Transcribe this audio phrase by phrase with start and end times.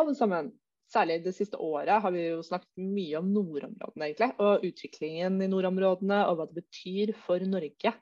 [0.00, 0.50] alle sammen.
[0.90, 4.30] Særlig det siste året har vi jo snakket mye om nordområdene, egentlig.
[4.42, 7.92] Og utviklingen i nordområdene, og hva det betyr for Norge.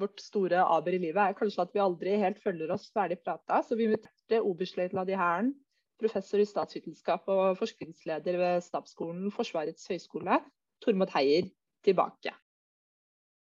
[0.00, 3.62] Vårt store aber i livet er kanskje at vi aldri helt følger oss ferdig prata,
[3.64, 5.52] så vi inviterte oberstløytnant i Hæren,
[6.00, 10.40] professor i statsvitenskap og forskningsleder ved Stabsskolen Forsvarets høgskole,
[10.84, 11.48] Tormod Heier,
[11.84, 12.32] tilbake.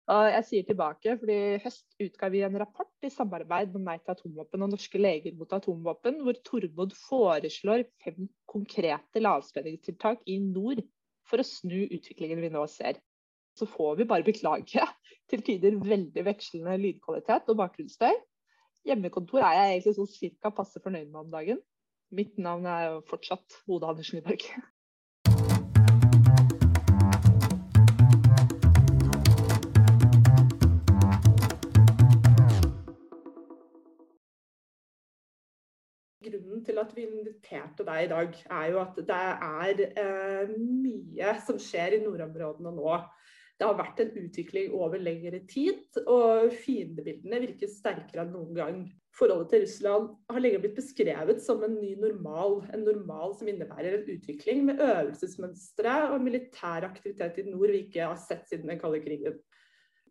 [0.08, 3.98] Og jeg sier tilbake, fordi I høst utga vi en rapport i samarbeid med Nei
[4.00, 10.80] til atomvåpen og Norske leger mot atomvåpen, hvor Tormod foreslår fem konkrete lavspenningstiltak i nord
[11.28, 13.02] for å snu utviklingen vi nå ser.
[13.60, 14.88] Så får vi bare beklage
[15.32, 18.16] til tider veldig vekslende lydkvalitet og bakgrunnsstøy.
[18.88, 21.60] Hjemmekontor er jeg egentlig sånn cirka passe fornøyd med om dagen.
[22.16, 24.48] Mitt navn er fortsatt Oda Andersen Nyborg.
[36.58, 41.36] grunnen til at vi inviterte deg i dag, er jo at det er eh, mye
[41.46, 42.98] som skjer i nordområdene nå.
[43.58, 48.84] Det har vært en utvikling over lengre tid, og fiendebildene virker sterkere enn noen gang.
[49.18, 52.60] Forholdet til Russland har lenge blitt beskrevet som en ny normal.
[52.70, 58.12] En normal som innebærer en utvikling med øvelsesmønstre og militær aktivitet i nord vi ikke
[58.12, 59.40] har sett siden den kalde krigen.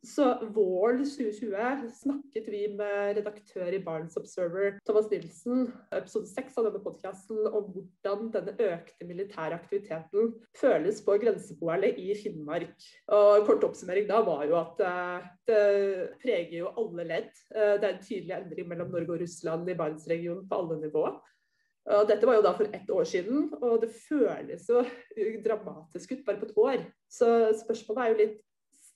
[0.06, 6.68] Så våren 2020 snakket vi med redaktør i Barents Observer, Thomas Nilsen, episode 6 av
[6.68, 12.86] denne podkasten, om hvordan denne økte militære aktiviteten føles på grenseboerne i Finnmark.
[13.18, 15.62] Og kort oppsummering da var jo at uh, det
[16.22, 17.32] preger jo alle ledd.
[17.50, 21.18] Uh, det er en tydelig endring mellom Norge og Russland i Barentsregionen på alle nivåer.
[21.86, 24.80] Dette var jo da for ett år siden, og det føles jo
[25.44, 26.80] dramatisk ut bare på et år.
[27.06, 27.28] Så
[27.60, 28.40] spørsmålet er jo litt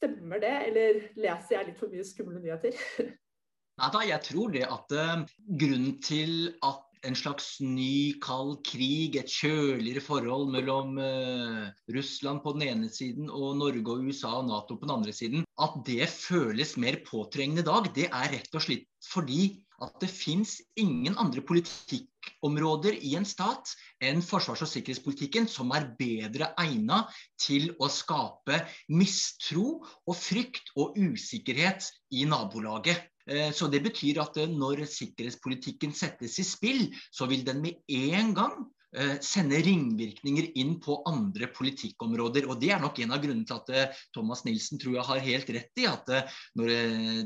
[0.01, 2.77] Stemmer det, eller leser jeg litt for mye skumle nyheter?
[3.81, 5.27] Nei jeg tror det at uh,
[5.61, 12.53] grunnen til at en slags ny kald krig, et kjøligere forhold mellom uh, Russland på
[12.56, 16.09] den ene siden og Norge og USA og Nato på den andre siden, at det
[16.12, 19.50] føles mer påtrengende i dag, det er rett og slett fordi
[19.85, 23.73] at det fins ingen andre politikkområder i en stat
[24.05, 27.03] enn forsvars- og sikkerhetspolitikken som er bedre egna
[27.41, 28.61] til å skape
[28.93, 33.07] mistro og frykt og usikkerhet i nabolaget.
[33.27, 37.81] Eh, så Det betyr at eh, når sikkerhetspolitikken settes i spill, så vil den med
[37.89, 38.61] en gang
[39.23, 42.49] sende ringvirkninger inn på andre politikkområder.
[42.51, 45.23] og Det er nok en av grunnene til at eh, Thomas Nilsen tror jeg har
[45.27, 46.73] helt rett i at eh, når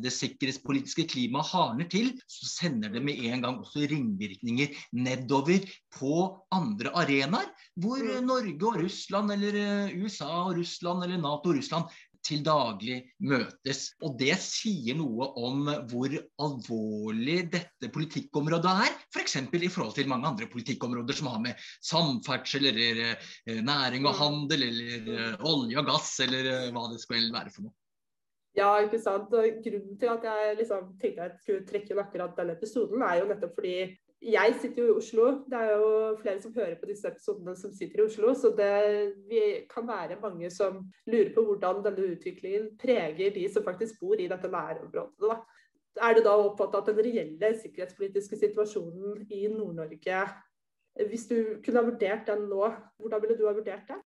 [0.04, 5.64] det sikkerhetspolitiske klimaet hardner til, så sender det med en gang også ringvirkninger nedover
[5.94, 6.14] på
[6.54, 7.48] andre arenaer,
[7.80, 8.26] hvor mm.
[8.26, 11.88] Norge og Russland, eller USA og Russland, eller Nato og Russland
[12.24, 13.86] til daglig møtes.
[14.04, 18.98] Og det sier noe om hvor alvorlig dette politikkområdet er.
[19.12, 19.38] F.eks.
[19.50, 24.18] For i forhold til mange andre politikkområder som har med samferdsel eller eh, næring og
[24.18, 27.76] handel eller eh, olje og gass eller eh, hva det skal være for noe.
[28.54, 29.32] Ja, ikke sant.
[29.34, 33.20] Og grunnen til at jeg liksom tenkte jeg skulle trekke inn akkurat denne episoden, er
[33.20, 33.78] jo nettopp fordi
[34.24, 35.24] jeg sitter jo i Oslo.
[35.50, 35.88] Det er jo
[36.20, 38.32] flere som hører på disse episodene som sitter i Oslo.
[38.36, 40.80] Så det kan være mange som
[41.10, 45.20] lurer på hvordan denne utviklingen preger de som faktisk bor i dette nærområdet.
[45.20, 45.38] Da.
[46.08, 50.24] Er det da oppfattet at den reelle sikkerhetspolitiske situasjonen i Nord-Norge
[51.08, 52.66] Hvis du kunne ha vurdert den nå,
[52.98, 54.00] hvordan ville du ha vurdert det?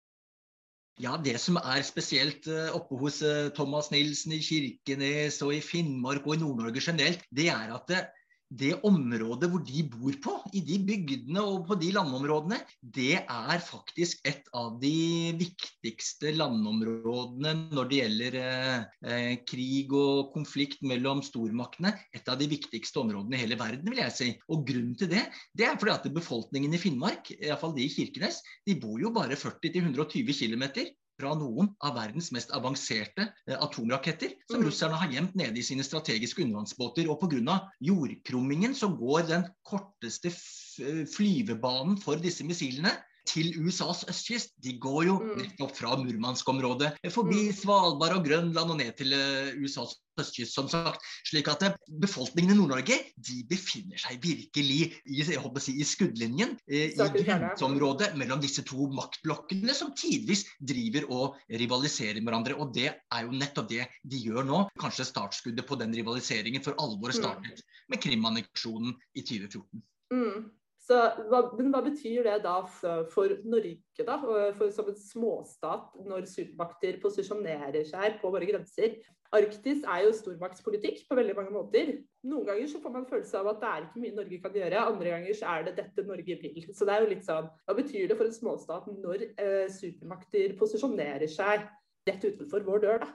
[1.01, 5.63] Ja, Det som er spesielt eh, oppe hos eh, Thomas Nilsen i Kirkenes og i
[5.65, 8.05] Finnmark og i Nord-Norge generelt, det er at det,
[8.53, 13.63] det området hvor de bor på, i de bygdene og på de landområdene, det er
[13.65, 21.23] faktisk et av de viktigste landområdene når det gjelder eh, eh, krig og konflikt mellom
[21.25, 21.95] stormaktene.
[22.15, 24.31] Et av de viktigste områdene i hele verden, vil jeg si.
[24.53, 25.25] Og grunnen til det,
[25.57, 29.39] det er fordi at befolkningen i Finnmark, iallfall de i Kirkenes, de bor jo bare
[29.39, 30.69] 40-120 km
[31.21, 34.67] fra noen av verdens mest avanserte eh, atomraketter, som mm.
[34.69, 37.09] russerne har gjemt nede i sine strategiske undervannsbåter.
[37.11, 37.59] Og pga.
[37.85, 40.33] jordkrummingen så går den korteste
[41.15, 42.95] flyvebanen for disse missilene
[43.29, 44.55] til USAs østkyst.
[44.63, 45.35] De går jo mm.
[45.41, 47.55] nettopp fra Murmansk-området, forbi mm.
[47.57, 51.03] Svalbard og Grønland og ned til eh, USAs østkyst, som sagt.
[51.29, 56.57] Slik at eh, befolkningen i Nord-Norge de befinner seg virkelig i, si, i skuddlinjen.
[56.69, 62.59] Eh, I grenseområdet mellom disse to maktblokkene som tidvis driver og rivaliserer med hverandre.
[62.61, 64.65] Og det er jo nettopp det de gjør nå.
[64.81, 67.19] Kanskje startskuddet på den rivaliseringen for alvor mm.
[67.23, 69.83] startet med Krim-anneksjonen i 2014.
[70.15, 70.45] Mm.
[70.85, 70.99] Så,
[71.31, 76.99] hva, men hva betyr det da for Norge, da, for, som en småstat, når supermakter
[77.01, 78.99] posisjonerer seg på våre grenser?
[79.35, 81.95] Arktis er jo stormaktspolitikk på veldig mange måter.
[82.29, 84.85] Noen ganger så får man følelse av at det er ikke mye Norge kan gjøre,
[84.93, 86.61] andre ganger så er det dette Norge vil.
[86.71, 90.55] Så det er jo litt sånn, Hva betyr det for en småstat når eh, supermakter
[90.61, 91.67] posisjonerer seg
[92.05, 93.11] rett utenfor vår dør, da?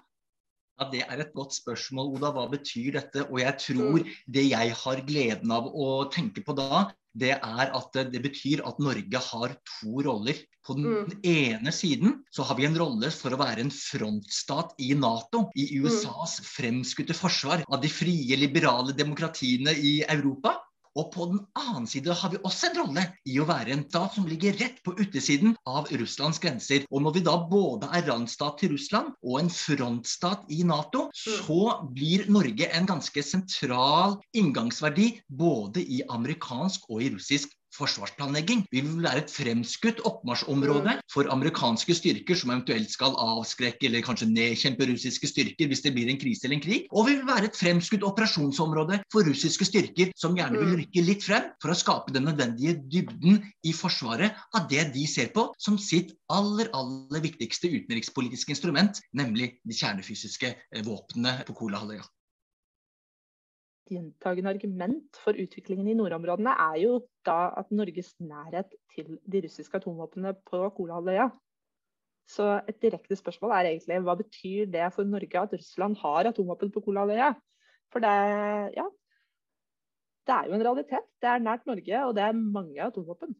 [0.79, 2.31] Ja, Det er et godt spørsmål, Oda.
[2.35, 3.25] Hva betyr dette?
[3.27, 4.11] Og jeg tror mm.
[4.31, 6.85] det jeg har gleden av å tenke på da,
[7.19, 10.37] det er at det betyr at Norge har to roller.
[10.65, 11.13] På den mm.
[11.25, 15.47] ene siden så har vi en rolle for å være en frontstat i Nato.
[15.57, 15.85] I mm.
[15.85, 20.57] USAs fremskutte forsvar av de frie, liberale demokratiene i Europa.
[20.97, 24.15] Og på den annen side har vi også en rolle i å være en stat
[24.17, 26.87] som ligger rett på utesiden av Russlands grenser.
[26.89, 31.21] Og når vi da både er randstat til Russland og en frontstat i Nato, mm.
[31.45, 31.61] så
[31.93, 38.65] blir Norge en ganske sentral inngangsverdi både i amerikansk og i russisk forsvarsplanlegging.
[38.71, 41.03] Vi vil være et fremskutt oppmarsjområde mm.
[41.11, 46.11] for amerikanske styrker som eventuelt skal avskrekke eller kanskje nedkjempe russiske styrker hvis det blir
[46.11, 46.87] en krise eller en krig.
[46.91, 50.77] Og vi vil være et fremskutt operasjonsområde for russiske styrker som gjerne vil mm.
[50.83, 55.33] rykke litt frem for å skape den nødvendige dybden i forsvaret av det de ser
[55.35, 62.05] på som sitt aller, aller viktigste utenrikspolitiske instrument, nemlig de kjernefysiske eh, våpnene på Kolahalvøya
[63.89, 66.95] gjentagende argument for utviklingen i nordområdene er jo
[67.27, 71.29] da at Norges nærhet til de russiske atomvåpnene på Kolahalvøya.
[72.29, 76.71] Så et direkte spørsmål er egentlig hva betyr det for Norge at Russland har atomvåpen
[76.71, 77.33] på Kolahalvøya?
[77.89, 78.15] For det,
[78.77, 78.85] ja,
[80.29, 81.07] det er jo en realitet.
[81.21, 83.33] Det er nært Norge, og det er mange atomvåpen.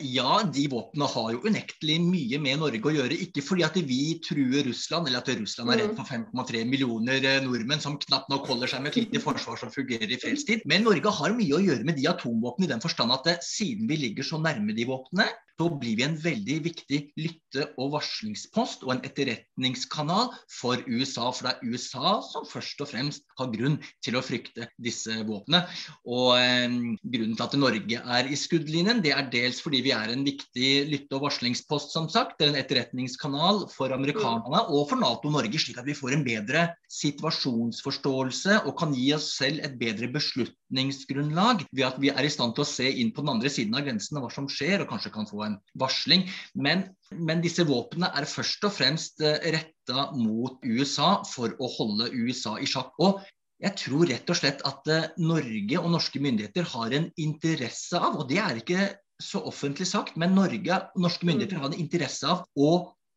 [0.00, 3.18] Ja, de våpnene har jo unektelig mye med Norge å gjøre.
[3.26, 5.98] Ikke fordi at vi truer Russland, eller at Russland er redd mm.
[5.98, 9.72] for 5,3 millioner eh, nordmenn som knapt nok holder seg med et lite forsvar som
[9.74, 10.64] fungerer i fredstid.
[10.70, 13.90] Men Norge har mye å gjøre med de atomvåpnene i den forstand at eh, siden
[13.90, 15.28] vi ligger så nærme de våpnene,
[15.60, 21.28] så blir vi en veldig viktig lytte- og varslingspost og en etterretningskanal for USA.
[21.34, 25.66] For det er USA som først og fremst har grunn til å frykte disse våpnene.
[26.08, 26.78] Og eh,
[27.10, 30.70] Grunnen til at Norge er i skuddlinjen, det er dels fordi vi er en viktig
[30.88, 32.38] lytte- og varslingspost, som sagt.
[32.38, 36.68] Det er en etterretningskanal for amerikanerne og for Nato-Norge, slik at vi får en bedre
[36.94, 42.56] situasjonsforståelse og kan gi oss selv et bedre beslutningsgrunnlag ved at vi er i stand
[42.56, 45.12] til å se inn på den andre siden av grensene hva som skjer, og kanskje
[45.14, 45.49] kan få en
[45.80, 46.26] varsling.
[46.54, 46.86] Men,
[47.16, 52.56] men disse våpnene er først og fremst eh, retta mot USA for å holde USA
[52.60, 52.94] i sjakk.
[53.02, 53.20] Og
[53.60, 58.22] jeg tror rett og slett at eh, Norge og norske myndigheter har en interesse av,
[58.22, 58.88] og det er ikke
[59.20, 62.70] så offentlig sagt, men Norge og norske myndigheter har en interesse av å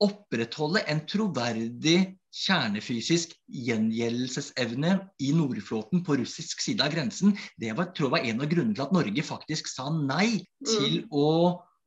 [0.04, 1.98] opprettholde en troverdig
[2.34, 7.36] kjernefysisk gjengjeldelsesevne i Nordflåten på russisk side av grensen.
[7.62, 11.04] Det var, tror jeg var en av grunnene til at Norge faktisk sa nei til
[11.04, 11.14] mm.
[11.14, 11.30] å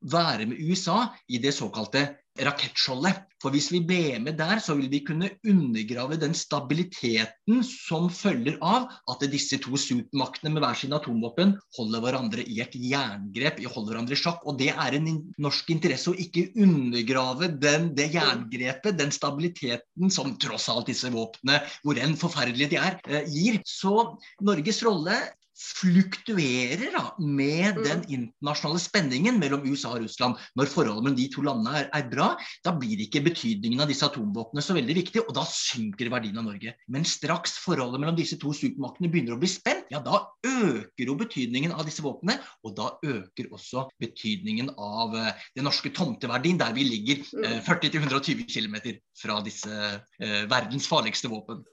[0.02, 2.06] være med USA i det såkalte
[2.44, 3.22] rakettskjoldet.
[3.40, 8.56] For hvis vi ble med der, så vil vi kunne undergrave den stabiliteten som følger
[8.64, 13.94] av at disse to supermaktene med hver sin atomvåpen holder hverandre i et jerngrep, holder
[13.94, 14.44] hverandre i sjakk.
[14.48, 15.10] Og det er en
[15.42, 21.62] norsk interesse å ikke undergrave den, det jerngrepet, den stabiliteten som tross alt disse våpnene,
[21.84, 23.60] hvor enn forferdelige de er, eh, gir.
[23.68, 25.20] Så Norges rolle
[25.56, 27.82] fluktuerer da, med mm.
[27.84, 30.40] den internasjonale spenningen mellom USA og Russland.
[30.58, 32.28] Når forholdet mellom de to landene er, er, bra,
[32.66, 36.48] da blir ikke betydningen av disse atomvåpnene så veldig viktig, og da synker verdien av
[36.50, 36.76] Norge.
[36.92, 41.16] Men straks forholdet mellom disse to supermaktene begynner å bli spent, ja da øker jo
[41.18, 46.74] betydningen av disse våpnene, og da øker også betydningen av uh, den norske tomteverdien, der
[46.76, 48.76] vi ligger uh, 40-120 km
[49.16, 51.64] fra disse uh, verdens farligste våpen.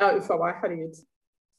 [0.00, 0.60] Ja, uffa meg.
[0.62, 1.00] Herregud.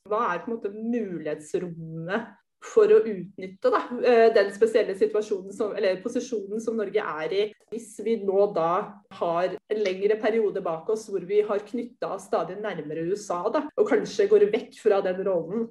[0.10, 2.32] Hva er på en måte mulighetsrommet
[2.64, 7.44] for å utnytte da, eh, den spesielle situasjonen som, eller posisjonen som Norge er i,
[7.74, 12.30] hvis vi nå da har en lengre periode bak oss hvor vi har knytta oss
[12.30, 15.68] stadig nærmere USA, da, og kanskje går vekk fra den rollen.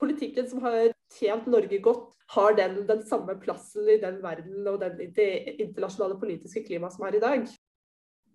[0.00, 4.78] Politikken som har tjent Norge godt, har den den samme plassen i den verden og
[4.80, 7.48] den, det internasjonale politiske klimaet som er i dag?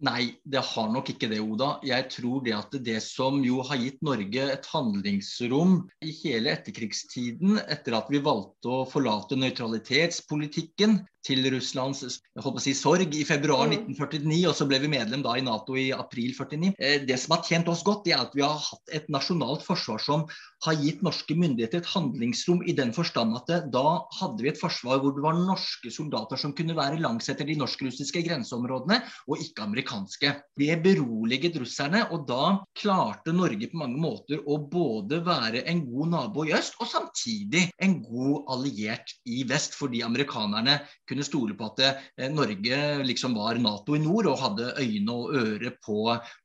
[0.04, 1.78] Nei, det har nok ikke det, Oda.
[1.88, 7.62] Jeg tror det at det som jo har gitt Norge et handlingsrom i hele etterkrigstiden,
[7.64, 14.50] etter at vi valgte å forlate nøytralitetspolitikken til Russlands si, sorg i februar 1949, mm.
[14.50, 16.74] og så ble vi medlem da i Nato i april 49.
[16.78, 19.66] Eh, det som har tjent oss godt, det er at vi har hatt et nasjonalt
[19.66, 20.26] forsvar som
[20.66, 24.60] har gitt norske myndigheter et handlingsrom i den forstand at det, da hadde vi et
[24.60, 29.42] forsvar hvor det var norske soldater som kunne være langs etter de norsk-russiske grenseområdene, og
[29.42, 30.34] ikke amerikanske.
[30.58, 36.14] Det beroliget russerne, og da klarte Norge på mange måter å både være en god
[36.14, 40.80] nabo i øst, og samtidig en god alliert i vest, fordi amerikanerne
[41.10, 45.16] kunne kunne stole på at eh, Norge liksom var Nato i nord og hadde øyne
[45.16, 46.00] og øre på,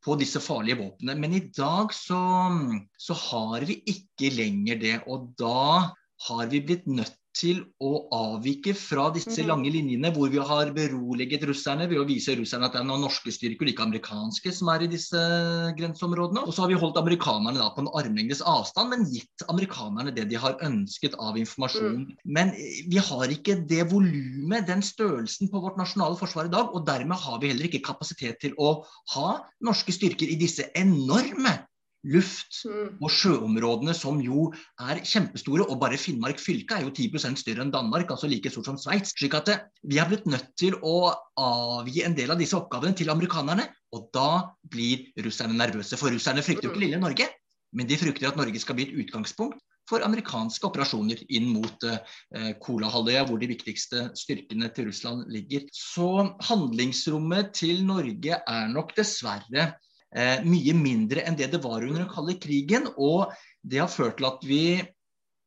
[0.04, 1.18] på disse farlige våpnene.
[1.18, 2.20] Men i dag så,
[2.94, 4.96] så har vi ikke lenger det.
[5.10, 5.90] Og da
[6.28, 9.48] har vi blitt nødt til å avvike fra disse Mhm.
[9.48, 13.04] lange linjene hvor vi har beroliget russerne ved å vise russerne at det er noen
[13.06, 15.16] norske styrker, ikke amerikanske, som er i disse
[15.78, 16.44] grenseområdene.
[16.46, 20.28] Og så har vi holdt amerikanerne da på en armlengdes avstand, men gitt amerikanerne det
[20.30, 22.06] de har ønsket av informasjon.
[22.24, 26.74] Men eh, vi har ikke det volumet, den størrelsen på vårt nasjonale forsvar i dag,
[26.74, 29.28] og dermed har vi heller ikke kapasitet til å ha
[29.64, 31.58] norske styrker i disse enorme
[32.04, 32.98] luft- Mm.
[33.00, 35.68] og sjøområdene som jo er kjempestore.
[35.68, 39.12] Og bare Finnmark fylke er jo 10% større enn Danmark, altså like stort som Sveits.
[39.16, 42.96] Slik at eh, vi har blitt nødt til å avgi en del av disse oppgavene
[42.96, 43.68] til amerikanerne.
[43.92, 45.96] Og da blir russerne nervøse.
[45.98, 47.26] For russerne frykter jo ikke lille Norge,
[47.72, 49.58] men de frykter at Norge skal bli et utgangspunkt
[49.90, 55.66] for amerikanske operasjoner inn mot eh, Kolahalvøya, hvor de viktigste styrkene til Russland ligger.
[55.74, 59.72] Så handlingsrommet til Norge er nok dessverre
[60.14, 62.88] eh, mye mindre enn det det var under den kalde krigen.
[62.96, 64.62] Og det har ført til at vi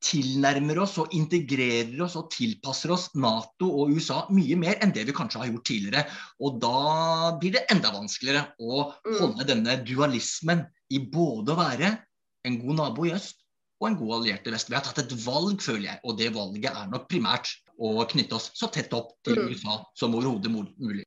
[0.04, 5.06] tilnærmer oss og integrerer oss og tilpasser oss Nato og USA mye mer enn det
[5.08, 6.04] vi kanskje har gjort tidligere.
[6.44, 9.20] Og da blir det enda vanskeligere å Mm.
[9.22, 11.94] holde denne dualismen i både å være
[12.46, 13.40] en god nabo i øst
[13.80, 14.70] og en god alliert i vest.
[14.70, 17.48] Vi har tatt et valg, føler jeg, og det valget er nok primært
[17.80, 19.50] å knytte oss så tett opp til Mm.
[19.52, 21.04] USA som overhodet mulig.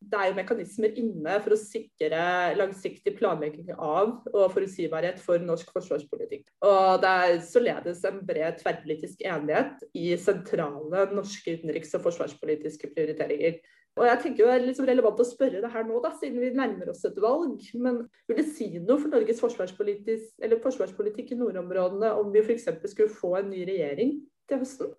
[0.00, 2.20] Det er jo mekanismer inne for å sikre
[2.56, 6.44] langsiktig planlegging av og forutsigbarhet for norsk forsvarspolitikk.
[6.64, 13.58] Og det er således en bred tverrpolitisk enighet i sentrale norske utenriks- og forsvarspolitiske prioriteringer.
[13.98, 16.38] Og jeg tenker jo Det er liksom relevant å spørre det her nå, da, siden
[16.38, 17.58] vi nærmer oss et valg.
[17.74, 20.30] Men vil det si noe for Norges forsvarspolitikk,
[20.62, 22.70] forsvarspolitikk i nordområdene om vi f.eks.
[22.86, 24.94] skulle få en ny regjering til høsten?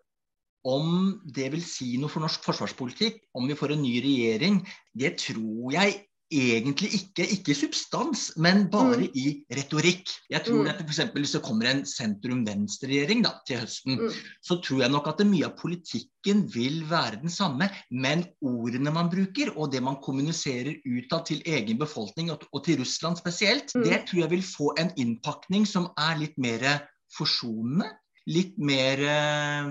[0.67, 4.61] Om det vil si noe for norsk forsvarspolitikk, om vi får en ny regjering,
[4.97, 7.25] det tror jeg egentlig ikke.
[7.25, 9.15] Ikke i substans, men bare Mm.
[9.15, 10.05] i retorikk.
[10.29, 10.69] Jeg tror Mm.
[10.69, 14.11] at eksempel Hvis det kommer en sentrum-venstre-regjering til høsten, Mm.
[14.43, 17.69] så tror jeg nok at mye av politikken vil være den samme.
[17.89, 23.17] Men ordene man bruker, og det man kommuniserer utad til egen befolkning, og til Russland
[23.17, 23.83] spesielt, Mm.
[23.83, 26.81] det tror jeg vil få en innpakning som er litt mer
[27.17, 27.89] forsonende.
[28.29, 29.69] Litt mer eh,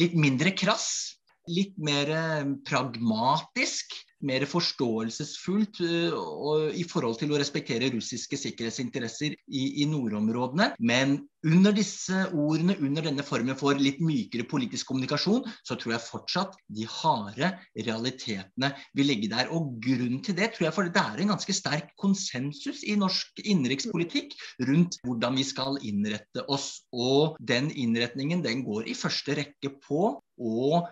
[0.00, 1.18] Litt mindre krass.
[1.50, 3.92] Litt mer eh, pragmatisk.
[4.26, 6.14] Mer forståelsesfullt eh,
[6.76, 10.74] i forhold til å respektere russiske sikkerhetsinteresser i, i nordområdene.
[10.78, 16.04] Men under disse ordene, under denne formen for litt mykere politisk kommunikasjon, så tror jeg
[16.04, 17.48] fortsatt de harde
[17.78, 19.48] realitetene vil ligge der.
[19.56, 23.40] Og grunnen til det tror jeg for det er en ganske sterk konsensus i norsk
[23.40, 24.36] innenrikspolitikk
[24.68, 26.82] rundt hvordan vi skal innrette oss.
[26.92, 30.82] Og den innretningen den går i første rekke på å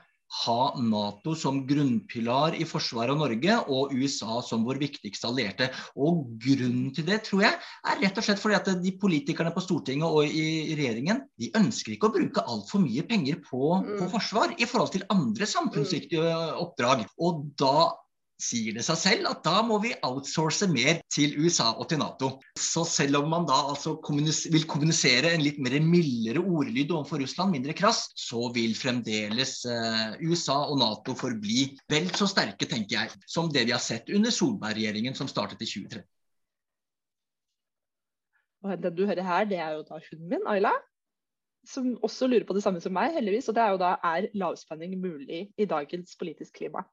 [0.44, 5.70] ha Nato som grunnpilar i forsvaret av Norge og USA som vår viktigste allierte.
[5.96, 9.62] Og Grunnen til det tror jeg er rett og slett fordi at de politikerne på
[9.64, 14.10] Stortinget og i regjeringen de ønsker ikke å bruke altfor mye penger på, på Mm.
[14.12, 17.06] forsvar i forhold til andre samfunnsviktige oppdrag.
[17.18, 17.90] Og da
[18.38, 22.30] sier det seg selv at da må vi outsource mer til USA og til Nato.
[22.54, 27.22] Så selv om man da altså kommunis vil kommunisere en litt mer mildere ordlyd overfor
[27.22, 33.00] Russland, mindre krass, så vil fremdeles eh, USA og Nato forbli vel så sterke, tenker
[33.00, 36.06] jeg, som det vi har sett under Solberg-regjeringen som startet i 2013.
[38.66, 40.72] Og den du hører her, det er jo da hunden min, Ayla.
[41.68, 43.50] Som også lurer på det samme som meg, heldigvis.
[43.50, 46.84] Og det er jo da er lavspenning mulig i dagens politisk klima?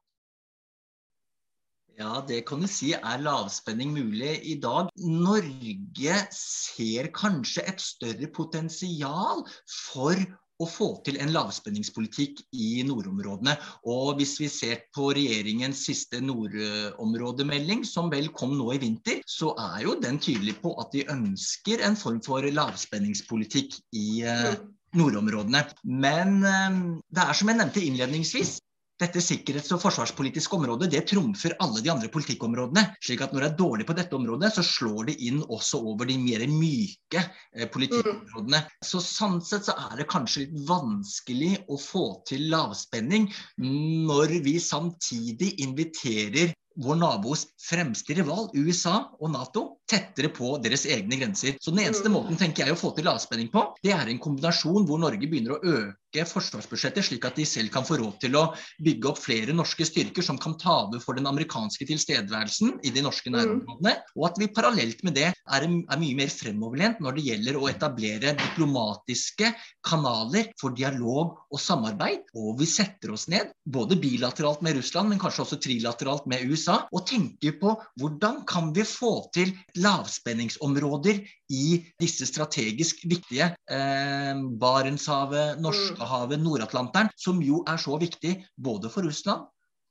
[1.96, 4.90] Ja, det kan du si er lavspenning mulig i dag.
[5.00, 9.40] Norge ser kanskje et større potensial
[9.72, 10.20] for
[10.60, 13.56] å få til en lavspenningspolitikk i nordområdene.
[13.88, 19.54] Og hvis vi ser på regjeringens siste nordområdemelding, som vel kom nå i vinter, så
[19.72, 24.52] er jo den tydelig på at de ønsker en form for lavspenningspolitikk i eh,
[24.96, 25.64] nordområdene.
[25.84, 28.58] Men eh, det er som jeg nevnte innledningsvis,
[29.00, 32.96] dette sikkerhets- og forsvarspolitiske området det trumfer alle de andre politikkområdene.
[33.02, 36.06] slik at når det er dårlig på dette området, så slår det inn også over
[36.06, 37.22] de mer myke
[37.54, 38.62] eh, politikkområdene.
[38.84, 43.28] Så sånn sett så er det kanskje litt vanskelig å få til lavspenning
[43.60, 51.16] når vi samtidig inviterer vår nabos fremste rival, USA og Nato, tettere på deres egne
[51.16, 51.56] grenser.
[51.60, 54.84] Så den eneste måten tenker jeg å få til lavspenning på, det er en kombinasjon
[54.88, 58.46] hvor Norge begynner å øke forsvarsbudsjettet, slik at de selv kan få råd til å
[58.82, 63.04] bygge opp flere norske styrker som kan ta over for den amerikanske tilstedeværelsen i de
[63.04, 63.36] norske mm.
[63.36, 63.94] nærområdene.
[64.16, 67.68] Og at vi parallelt med det er, er mye mer fremoverlent når det gjelder å
[67.70, 69.52] etablere diplomatiske
[69.86, 72.30] kanaler for dialog og samarbeid.
[72.38, 76.80] Og vi setter oss ned, både bilateralt med Russland, men kanskje også trilateralt med USA,
[76.92, 85.60] og tenker på hvordan kan vi få til lavspenningsområder i disse strategisk viktige eh, Barentshavet,
[85.62, 89.46] Norskehavet, Nord-Atlanteren, som jo er så viktig både for Russland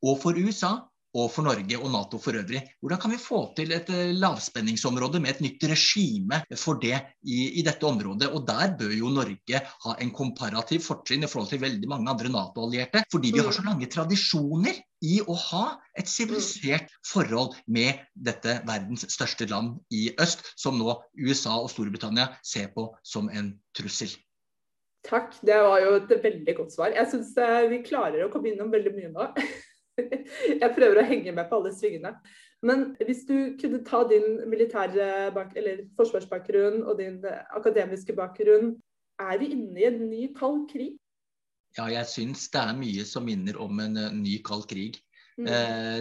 [0.06, 0.76] og for USA
[1.16, 2.62] og for Norge og Nato for øvrig.
[2.82, 7.60] Hvordan kan vi få til et eh, lavspenningsområde med et nytt regime for det i,
[7.60, 8.32] i dette området?
[8.36, 12.32] Og Der bør jo Norge ha en komparativ fortrinn i forhold til veldig mange andre
[12.34, 15.66] Nato-allierte, fordi vi har så lange tradisjoner i å ha
[15.98, 22.32] et sivilisert forhold med dette verdens største land i øst, som nå USA og Storbritannia
[22.44, 24.12] ser på som en trussel.
[25.06, 26.94] Takk, det var jo et veldig godt svar.
[26.96, 29.30] Jeg syns eh, vi klarer å komme innom veldig mye nå.
[30.62, 32.16] Jeg prøver å henge med på alle svingene.
[32.66, 37.20] Men hvis du kunne ta din militære eller forsvarsbakgrunn og din
[37.56, 38.74] akademiske bakgrunn,
[39.22, 40.96] er vi inne i en ny kald krig?
[41.76, 45.02] Ja, jeg syns det er mye som minner om en uh, ny kald krig.
[45.36, 45.50] Mm.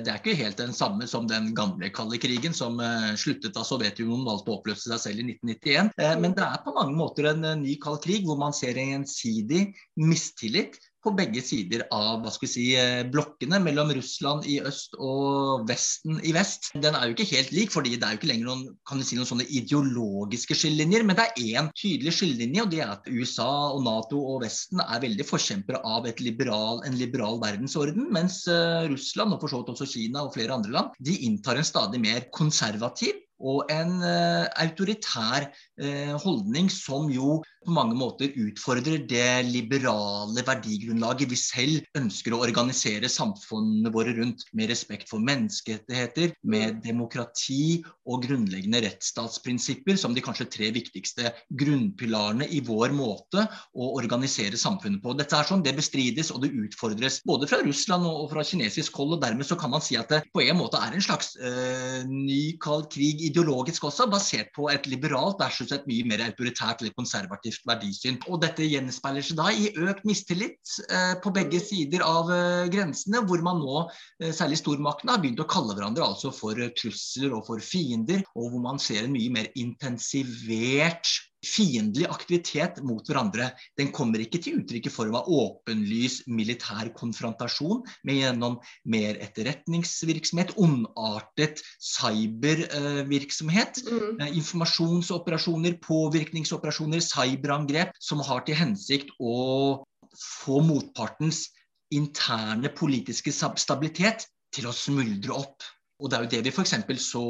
[0.07, 2.79] Det er ikke helt den samme som den gamle kalde krigen, som
[3.19, 5.91] sluttet da Sovjetunionen valgte å oppløse seg selv i 1991.
[5.99, 6.21] Mm.
[6.23, 9.65] Men det er på mange måter en ny kald krig, hvor man ser en gjensidig
[9.99, 14.97] mistillit på begge sider av hva skal vi si, eh, blokkene mellom Russland i øst
[14.99, 16.71] og Vesten i vest.
[16.75, 19.19] Den er jo ikke helt lik, fordi det er jo ikke lenger noen, kan si,
[19.19, 21.05] noen sånne ideologiske skillelinjer.
[21.05, 24.83] Men det er én tydelig skillelinje, og det er at USA og Nato og Vesten
[24.85, 29.75] er veldig forkjempere av liberal, en liberal verdensorden, mens uh, Russland og for så vidt
[29.75, 34.47] også Kina og flere andre land de inntar en stadig mer konservativ og en uh,
[34.63, 35.49] autoritær
[36.23, 43.09] holdning som jo på mange måter utfordrer det liberale verdigrunnlaget vi selv ønsker å organisere
[43.11, 50.49] samfunnene våre rundt, med respekt for menneskerettigheter, med demokrati og grunnleggende rettsstatsprinsipper som de kanskje
[50.53, 55.17] tre viktigste grunnpilarene i vår måte å organisere samfunnet på.
[55.17, 59.17] Dette er sånn, Det bestrides og det utfordres både fra Russland og fra kinesisk hold.
[59.17, 62.05] og Dermed så kan man si at det på en måte er en slags øh,
[62.05, 66.95] ny kald krig ideologisk også, basert på et liberalt versus et mye mer autoritært eller
[66.99, 68.19] konservativt verdisyn.
[68.29, 73.25] Og dette gjenspeiler seg da i økt mistillit eh, på begge sider av eh, grensene,
[73.29, 73.85] hvor man nå,
[74.21, 78.53] eh, særlig stormaktene, har begynt å kalle hverandre altså for trusler og for fiender, og
[78.53, 81.09] hvor man ser en mye mer intensivert
[81.45, 83.51] fiendtlig aktivitet mot hverandre.
[83.79, 88.59] Den kommer ikke til uttrykk i form av åpenlys militær konfrontasjon, men gjennom
[88.91, 94.23] mer etterretningsvirksomhet, ondartet cybervirksomhet, mm.
[94.25, 101.49] Eh, informasjonsoperasjoner, påvirkningsoperasjoner, cyberangrep, som har til hensikt å få motpartens
[101.95, 105.67] interne politiske stabilitet til å smuldre opp.
[106.03, 106.73] Og Det er jo det vi f.eks.
[107.07, 107.25] så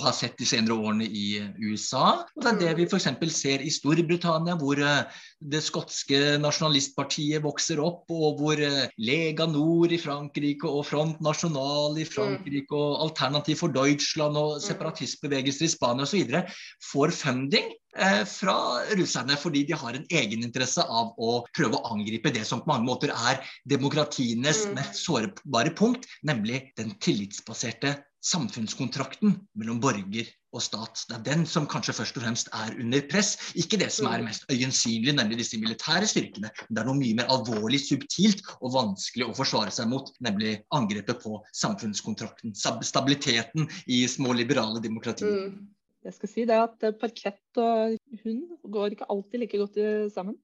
[0.00, 2.24] har sett de senere årene i USA.
[2.32, 3.08] Og det er det vi f.eks.
[3.36, 9.92] ser i Storbritannia, hvor eh, det skotske nasjonalistpartiet vokser opp, og hvor eh, Lega Nord
[9.92, 16.08] i Frankrike og Front National i Frankrike og Alternativ for Deutschland og separatistbevegelser i Spania
[16.08, 16.40] osv.
[16.88, 17.68] får funding
[18.00, 18.56] eh, fra
[18.96, 22.88] russerne, fordi de har en egeninteresse av å prøve å angripe det som på mange
[22.88, 24.76] måter er demokratienes mm.
[24.80, 31.04] mest sårbare punkt, nemlig den tillitsbaserte samfunnskontrakten mellom borger og stat.
[31.08, 34.24] Det er den som kanskje først og fremst er under press, ikke det som er
[34.24, 36.50] mest øyensynlig, nemlig disse militære styrkene.
[36.68, 41.22] Det er noe mye mer alvorlig, subtilt og vanskelig å forsvare seg mot, nemlig angrepet
[41.22, 42.56] på samfunnskontrakten.
[42.56, 45.46] Stabiliteten i små liberale demokratier.
[45.46, 45.72] Mm.
[46.06, 49.80] Jeg skal si det at parkett og hund går ikke alltid like godt
[50.14, 50.36] sammen.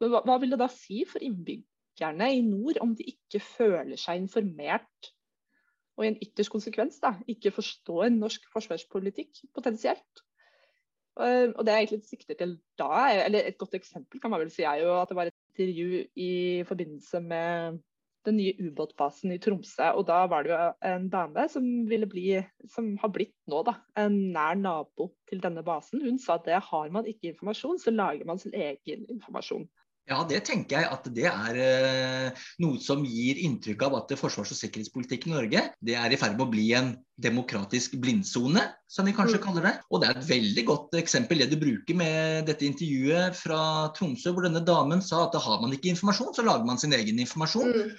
[0.00, 4.22] Hva, hva vil det da si for innbyggerne i nord om de ikke føler seg
[4.22, 5.10] informert
[5.98, 10.24] og i en ytterst konsekvens da, ikke forstår norsk forsvarspolitikk potensielt.
[11.20, 14.62] Og det jeg egentlig sikter til da, eller et godt eksempel kan man vel si,
[14.64, 16.32] er jo at det var et intervju i
[16.68, 17.80] forbindelse med
[18.28, 19.90] den nye ubåtbasen i Tromsø.
[19.98, 22.24] Og da var det jo en dame som bli,
[22.72, 26.02] som har blitt nå da, en nær nabo til denne basen.
[26.04, 29.68] Hun sa at det har man ikke informasjon, så lager man sin egen informasjon.
[30.08, 34.50] Ja, det tenker jeg at det er eh, noe som gir inntrykk av at forsvars-
[34.50, 39.06] og sikkerhetspolitikk i Norge det er i ferd med å bli en demokratisk blindsone, som
[39.06, 39.44] vi kanskje mm.
[39.44, 39.74] kaller det.
[39.92, 43.60] Og det er et veldig godt eksempel det du bruker med dette intervjuet fra
[43.94, 46.96] Tromsø, hvor denne damen sa at da har man ikke informasjon, så lager man sin
[46.96, 47.70] egen informasjon.
[47.70, 47.92] Mm.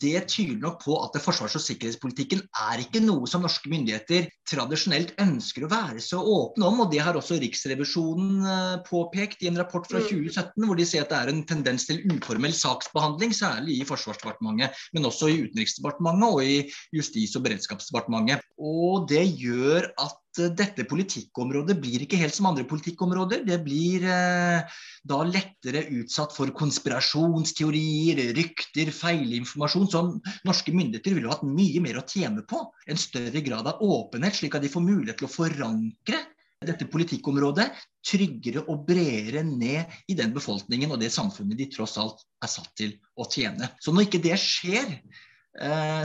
[0.00, 5.14] Det tyder nok på at forsvars- og sikkerhetspolitikken er ikke noe som norske myndigheter tradisjonelt
[5.22, 6.82] ønsker å være så åpne om.
[6.84, 10.68] og Det har også Riksrevisjonen eh, påpekt i en rapport fra 2017, mm.
[10.68, 15.08] hvor de ser at det er en tendens til uformell saksbehandling, særlig i Forsvarsdepartementet, men
[15.08, 16.58] også i Utenriksdepartementet og i
[16.96, 18.46] Justis- og beredskapsdepartementet.
[18.58, 23.44] Og Det gjør at Eh, dette politikkområdet blir ikke helt som andre politikkområder.
[23.48, 30.16] Det blir eh, da lettere utsatt for konspirasjonsteorier, rykter, feilinformasjon, som
[30.48, 32.64] norske myndigheter ville hatt mye mer å tjene på.
[32.88, 36.24] En større grad av åpenhet, slik at de får mulighet til å forankre
[36.66, 37.68] dette politikkområdet
[38.02, 42.72] tryggere og bredere ned i den befolkningen og det samfunnet de tross alt er satt
[42.78, 43.70] til å tjene.
[43.78, 44.96] Så når ikke det skjer,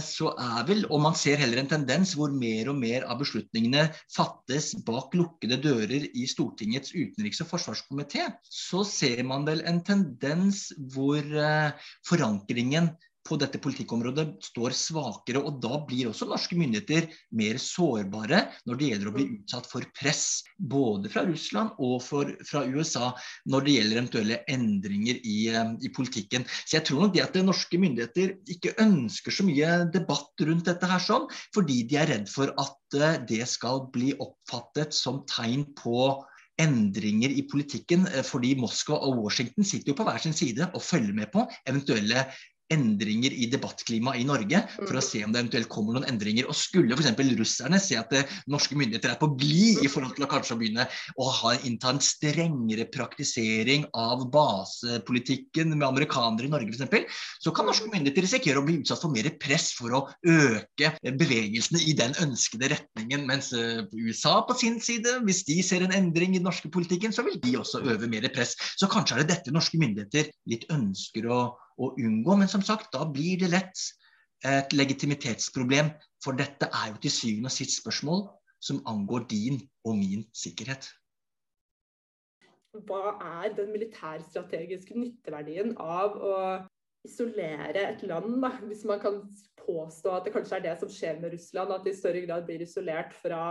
[0.01, 3.84] så er vel, og man ser heller en tendens hvor mer og mer av beslutningene
[4.10, 10.71] fattes bak lukkede dører i Stortingets utenriks- og forsvarskomité, så ser man vel en tendens
[10.95, 12.93] hvor eh, forankringen
[13.27, 15.41] på dette politikkområdet står svakere.
[15.41, 17.07] og Da blir også norske myndigheter
[17.39, 22.33] mer sårbare når det gjelder å bli utsatt for press, både fra Russland og for,
[22.47, 23.12] fra USA,
[23.49, 26.47] når det gjelder eventuelle endringer i, eh, i, politikken.
[26.65, 30.89] Så jeg tror nok det at norske myndigheter ikke ønsker så mye debatt rundt dette
[30.89, 35.67] her sånn, fordi de er redd for at eh, det skal bli oppfattet som tegn
[35.79, 36.12] på
[36.62, 40.86] endringer i politikken, eh, fordi Moskva og Washington sitter jo på hver sin side og
[40.86, 42.27] følger med på eventuelle
[42.73, 45.05] endringer i debattklimaet i Norge, for å mm.
[45.05, 46.49] se om det eventuelt kommer noen endringer.
[46.49, 47.12] Og Skulle f.eks.
[47.39, 50.88] russerne se at det, norske myndigheter er på glid i forhold til å kanskje begynne
[51.19, 57.67] å ha, innta en strengere praktisering av basepolitikken med amerikanere i Norge f.eks., så kan
[57.67, 62.15] norske myndigheter risikere å bli utsatt for mer press for å øke bevegelsene i den
[62.23, 63.25] ønskede retningen.
[63.29, 67.13] Mens eh, USA på sin side, hvis de ser en endring i den norske politikken,
[67.15, 68.55] så vil de også øve mer press.
[68.79, 71.41] Så kanskje er det dette norske myndigheter litt ønsker å
[71.77, 72.38] å unngå.
[72.39, 73.86] Men som sagt, da blir det lett
[74.47, 75.93] et legitimitetsproblem.
[76.23, 78.27] For dette er jo til syvende og sist spørsmål
[78.63, 80.88] som angår din og min sikkerhet.
[82.88, 86.38] Hva er den militærstrategiske nytteverdien av å
[87.05, 88.53] isolere et land, da?
[88.63, 89.19] hvis man kan
[89.59, 92.47] påstå at det kanskje er det som skjer med Russland, at det i større grad
[92.47, 93.43] blir isolert fra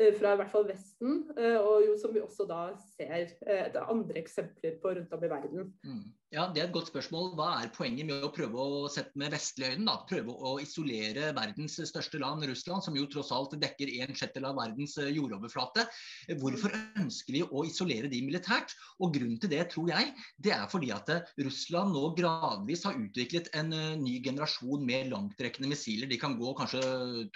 [0.00, 2.60] Eh, fra i hvert fall Vesten, eh, og jo, som vi også da
[2.94, 5.72] ser eh, andre eksempler på rundt om i verden.
[5.84, 6.04] Mm.
[6.30, 7.32] Ja, Det er et godt spørsmål.
[7.34, 9.82] Hva er poenget med å prøve å sette med vestlige øyne?
[9.88, 9.96] da?
[10.06, 14.60] Prøve å isolere verdens største land, Russland, som jo tross alt dekker en sjettedel av
[14.60, 15.88] verdens jordoverflate.
[16.38, 18.76] Hvorfor ønsker vi å isolere de militært?
[19.02, 21.10] Og Grunnen til det tror jeg, det er fordi at
[21.42, 26.06] Russland nå gradvis har utviklet en ny generasjon med langtrekkende missiler.
[26.06, 26.84] De kan gå kanskje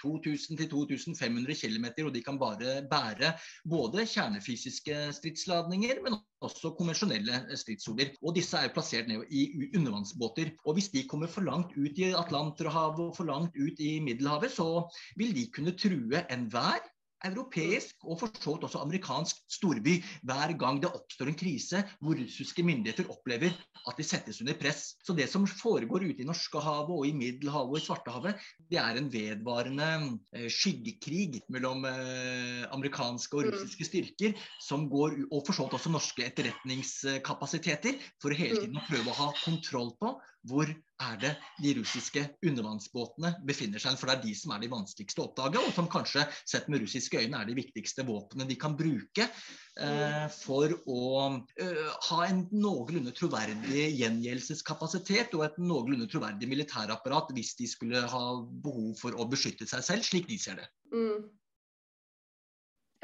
[0.05, 3.35] 2000-2500 km, og de kan bare bære
[3.67, 8.13] både kjernefysiske stridsladninger, men også konvensjonelle stridshoder.
[8.23, 10.53] Og disse er plassert ned i undervannsbåter.
[10.65, 14.53] Og hvis de kommer for langt ut i Atlanterhavet og for langt ut i Middelhavet,
[14.55, 14.85] så
[15.19, 16.83] vil de kunne true enhver
[17.25, 19.95] europeisk og for så vidt også amerikansk storby
[20.27, 24.95] hver gang det oppstår en krise hvor russiske myndigheter opplever at de settes under press.
[25.05, 28.99] Så det som foregår ute i Norskehavet og i Middelhavet og i Svartehavet, det er
[28.99, 29.89] en vedvarende
[30.33, 33.51] eh, skyggekrig mellom eh, amerikanske og mm.
[33.53, 38.63] russiske styrker, som går, og for så vidt også norske etterretningskapasiteter, for hele mm.
[38.65, 40.15] tiden å prøve å ha kontroll på
[40.49, 43.97] hvor er det de russiske undervannsbåtene befinner seg.
[43.99, 46.83] For det er de som er de vanskeligste å oppdage, og som kanskje sett med
[46.83, 51.05] russiske øyne er de viktigste våpnene de kan bruke eh, for å
[51.59, 58.25] eh, ha en noenlunde troverdig gjengjeldelseskapasitet og et noenlunde troverdig militærapparat hvis de skulle ha
[58.65, 60.69] behov for å beskytte seg selv, slik de ser det.
[60.95, 61.25] Mm.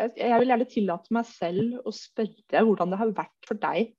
[0.02, 3.92] Jeg vil gjerne tillate meg selv å spørre hvordan det har vært for deg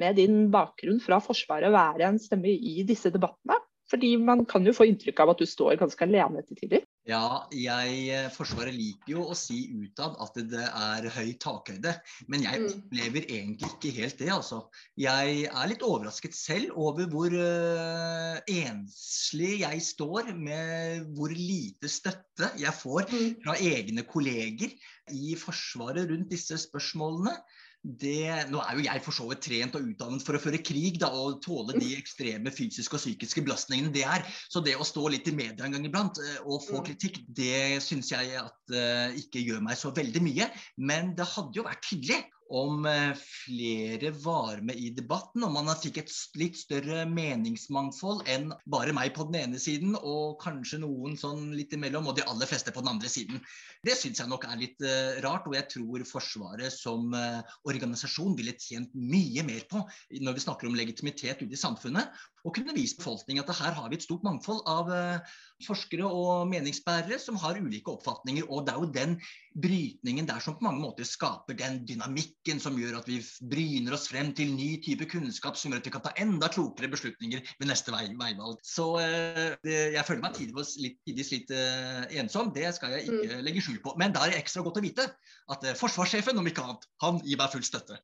[0.00, 3.58] med din bakgrunn fra Forsvaret være en stemme i disse debattene?
[3.90, 6.84] Fordi man kan jo få inntrykk av at du står ganske alene til tider.
[7.08, 11.96] Ja, jeg, eh, Forsvaret liker jo å si utad at det er høy takhøyde.
[12.30, 12.68] Men jeg mm.
[12.70, 14.60] opplever egentlig ikke helt det, altså.
[15.00, 22.52] Jeg er litt overrasket selv over hvor uh, enslig jeg står med hvor lite støtte
[22.60, 23.32] jeg får mm.
[23.42, 24.76] fra egne kolleger
[25.10, 27.34] i Forsvaret rundt disse spørsmålene
[27.82, 30.98] det, nå er jo jeg for så vidt trent og utdannet for å føre krig
[31.00, 34.26] da, og tåle de ekstreme fysiske og psykiske belastningene det er.
[34.52, 37.80] Så det å stå litt i media en gang iblant uh, og få kritikk, det
[37.84, 40.50] syns jeg at uh, ikke gjør meg så veldig mye.
[40.76, 45.44] Men det hadde jo vært hyggelig om eh, flere var med i debatten.
[45.46, 50.40] Om man fikk et litt større meningsmangfold enn bare meg på den ene siden, og
[50.42, 53.40] kanskje noen sånn litt imellom, og de aller fleste på den andre siden.
[53.86, 58.34] Det syns jeg nok er litt uh, rart, og jeg tror Forsvaret som uh, organisasjon
[58.38, 59.80] ville tjent mye mer på
[60.20, 62.10] når vi snakker om legitimitet ute i samfunnet,
[62.44, 66.48] og kunne vise befolkningen at her har vi et stort mangfold av uh, forskere og
[66.50, 68.46] meningsbærere som har ulike oppfatninger.
[68.48, 69.16] Og det er jo den
[69.60, 73.18] brytningen der som på mange måter skaper den dynamikken som gjør at vi
[73.52, 76.90] bryner oss frem til ny type kunnskap som gjør at vi kan ta enda klokere
[76.92, 78.60] beslutninger ved neste vei, veivalg.
[78.66, 83.08] Så uh, det, jeg føler meg tidvis litt, tidvis litt uh, ensom, det skal jeg
[83.08, 83.44] ikke mm.
[83.48, 83.96] legge skjul på.
[84.00, 85.10] Men da er det ekstra godt å vite
[85.50, 88.00] at forsvarssjefen, om ikke annet, han gir meg full støtte.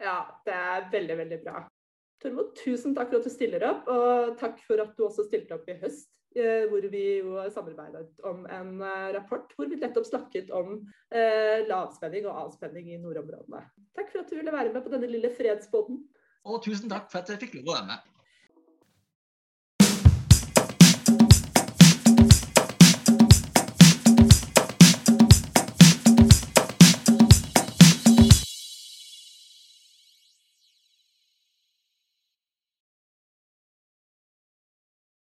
[0.00, 1.62] Ja, det er veldig, veldig bra.
[2.24, 5.58] Tormod, tusen takk for at du stiller opp, og takk for at du også stilte
[5.58, 6.08] opp i høst.
[6.34, 10.80] Eh, hvor vi jo samarbeidet om en eh, rapport hvor vi nettopp snakket om
[11.14, 13.60] eh, lavspenning og avspenning i nordområdene.
[13.94, 16.00] Takk for at du ville være med på denne lille fredsbåten.
[16.50, 18.10] Og tusen takk for at jeg fikk lov å være med.